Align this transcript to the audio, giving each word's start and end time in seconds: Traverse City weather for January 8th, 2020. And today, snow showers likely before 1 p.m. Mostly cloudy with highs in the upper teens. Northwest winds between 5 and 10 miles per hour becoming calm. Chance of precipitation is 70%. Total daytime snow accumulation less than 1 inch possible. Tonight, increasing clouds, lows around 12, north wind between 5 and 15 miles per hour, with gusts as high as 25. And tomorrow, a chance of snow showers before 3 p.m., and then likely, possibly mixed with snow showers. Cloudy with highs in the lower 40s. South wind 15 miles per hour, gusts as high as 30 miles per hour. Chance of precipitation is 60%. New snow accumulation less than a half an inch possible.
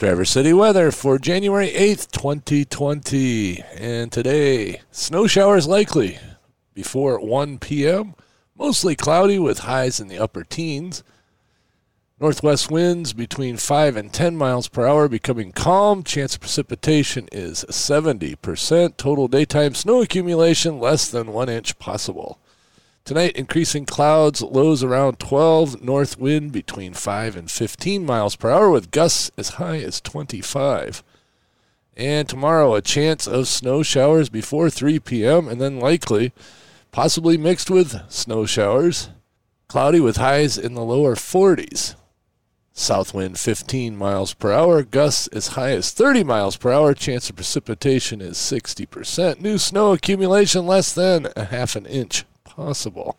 Traverse 0.00 0.30
City 0.30 0.54
weather 0.54 0.90
for 0.90 1.18
January 1.18 1.68
8th, 1.68 2.10
2020. 2.12 3.62
And 3.76 4.10
today, 4.10 4.80
snow 4.90 5.26
showers 5.26 5.68
likely 5.68 6.18
before 6.72 7.20
1 7.20 7.58
p.m. 7.58 8.14
Mostly 8.56 8.96
cloudy 8.96 9.38
with 9.38 9.58
highs 9.58 10.00
in 10.00 10.08
the 10.08 10.18
upper 10.18 10.42
teens. 10.42 11.04
Northwest 12.18 12.70
winds 12.70 13.12
between 13.12 13.58
5 13.58 13.94
and 13.94 14.10
10 14.10 14.38
miles 14.38 14.68
per 14.68 14.86
hour 14.86 15.06
becoming 15.06 15.52
calm. 15.52 16.02
Chance 16.02 16.36
of 16.36 16.40
precipitation 16.40 17.28
is 17.30 17.66
70%. 17.68 18.96
Total 18.96 19.28
daytime 19.28 19.74
snow 19.74 20.00
accumulation 20.00 20.80
less 20.80 21.10
than 21.10 21.34
1 21.34 21.50
inch 21.50 21.78
possible. 21.78 22.38
Tonight, 23.10 23.34
increasing 23.34 23.86
clouds, 23.86 24.40
lows 24.40 24.84
around 24.84 25.18
12, 25.18 25.82
north 25.82 26.16
wind 26.20 26.52
between 26.52 26.94
5 26.94 27.34
and 27.34 27.50
15 27.50 28.06
miles 28.06 28.36
per 28.36 28.52
hour, 28.52 28.70
with 28.70 28.92
gusts 28.92 29.32
as 29.36 29.48
high 29.58 29.78
as 29.78 30.00
25. 30.00 31.02
And 31.96 32.28
tomorrow, 32.28 32.76
a 32.76 32.80
chance 32.80 33.26
of 33.26 33.48
snow 33.48 33.82
showers 33.82 34.28
before 34.28 34.70
3 34.70 35.00
p.m., 35.00 35.48
and 35.48 35.60
then 35.60 35.80
likely, 35.80 36.30
possibly 36.92 37.36
mixed 37.36 37.68
with 37.68 38.00
snow 38.08 38.46
showers. 38.46 39.10
Cloudy 39.66 39.98
with 39.98 40.18
highs 40.18 40.56
in 40.56 40.74
the 40.74 40.84
lower 40.84 41.16
40s. 41.16 41.96
South 42.72 43.12
wind 43.12 43.40
15 43.40 43.96
miles 43.96 44.34
per 44.34 44.52
hour, 44.52 44.84
gusts 44.84 45.26
as 45.32 45.48
high 45.48 45.72
as 45.72 45.90
30 45.90 46.22
miles 46.22 46.56
per 46.56 46.70
hour. 46.70 46.94
Chance 46.94 47.30
of 47.30 47.34
precipitation 47.34 48.20
is 48.20 48.36
60%. 48.36 49.40
New 49.40 49.58
snow 49.58 49.94
accumulation 49.94 50.64
less 50.64 50.92
than 50.92 51.26
a 51.34 51.46
half 51.46 51.74
an 51.74 51.86
inch 51.86 52.24
possible. 52.60 53.16